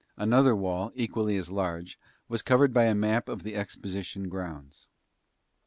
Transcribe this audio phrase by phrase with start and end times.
[0.17, 4.87] Another wall, equally as large, was covered by a map of the exposition grounds.